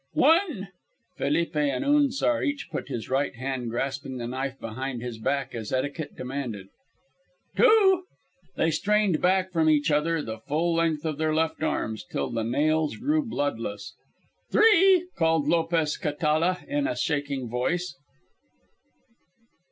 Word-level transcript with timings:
"One." 0.13 0.69
Felipe 1.15 1.55
and 1.55 1.85
Unzar 1.85 2.41
each 2.41 2.69
put 2.71 2.87
his 2.89 3.07
right 3.07 3.35
hand 3.35 3.69
grasping 3.69 4.17
the 4.17 4.25
knife 4.25 4.59
behind 4.59 5.03
his 5.03 5.19
back 5.19 5.53
as 5.53 5.71
etiquette 5.71 6.15
demanded. 6.17 6.69
"Two." 7.55 8.05
They 8.55 8.71
strained 8.71 9.21
back 9.21 9.51
from 9.51 9.69
each 9.69 9.91
other, 9.91 10.23
the 10.23 10.39
full 10.39 10.73
length 10.73 11.05
of 11.05 11.19
their 11.19 11.35
left 11.35 11.61
arms, 11.61 12.03
till 12.03 12.31
the 12.31 12.43
nails 12.43 12.95
grew 12.95 13.23
bloodless. 13.23 13.93
"Three!" 14.49 15.07
called 15.19 15.47
Lopez 15.47 15.97
Catala 15.97 16.61
in 16.67 16.87
a 16.87 16.95
shaking 16.95 17.47
voice. 17.47 17.95